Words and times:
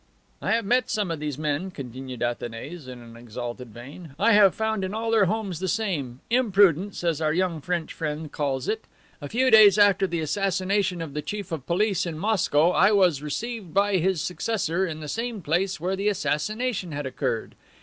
"I 0.41 0.53
have 0.53 0.65
met 0.65 0.89
some 0.89 1.11
of 1.11 1.19
these 1.19 1.37
men," 1.37 1.69
continued 1.69 2.23
Athanase 2.23 2.87
in 2.87 3.15
exalted 3.15 3.67
vein. 3.67 4.15
"I 4.17 4.31
have 4.31 4.55
found 4.55 4.83
in 4.83 4.95
all 4.95 5.11
their 5.11 5.25
homes 5.25 5.59
the 5.59 5.67
same 5.67 6.21
imprudence, 6.31 7.03
as 7.03 7.21
our 7.21 7.31
young 7.31 7.61
French 7.61 7.93
friend 7.93 8.31
calls 8.31 8.67
it. 8.67 8.85
A 9.21 9.29
few 9.29 9.51
days 9.51 9.77
after 9.77 10.07
the 10.07 10.19
assassination 10.19 11.03
of 11.03 11.13
the 11.13 11.21
Chief 11.21 11.51
of 11.51 11.67
Police 11.67 12.07
in 12.07 12.17
Moscow 12.17 12.71
I 12.71 12.91
was 12.91 13.21
received 13.21 13.75
by 13.75 13.97
his 13.97 14.21
successor 14.21 14.87
in 14.87 15.01
the 15.01 15.07
same 15.07 15.39
place 15.39 15.79
where 15.79 15.95
the 15.95 16.07
assassination 16.09 16.93
had 16.93 17.05
occurred. 17.05 17.53